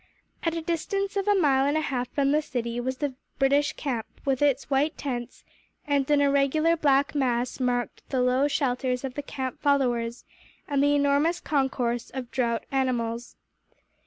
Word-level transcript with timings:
At 0.41 0.55
a 0.55 0.63
distance 0.63 1.15
of 1.15 1.27
a 1.27 1.35
mile 1.35 1.63
and 1.63 1.77
a 1.77 1.81
half 1.81 2.09
from 2.09 2.31
the 2.31 2.41
city 2.41 2.79
was 2.79 2.97
the 2.97 3.13
British 3.37 3.73
camp, 3.73 4.07
with 4.25 4.41
its 4.41 4.67
white 4.67 4.97
tents; 4.97 5.43
and 5.85 6.09
an 6.09 6.21
irregular 6.21 6.75
black 6.75 7.13
mass 7.13 7.59
marked 7.59 8.09
the 8.09 8.19
low 8.19 8.47
shelters 8.47 9.03
of 9.03 9.13
the 9.13 9.21
camp 9.21 9.61
followers 9.61 10.25
and 10.67 10.81
the 10.81 10.95
enormous 10.95 11.39
concourse 11.39 12.09
of 12.09 12.31
draught 12.31 12.65
animals. 12.71 13.35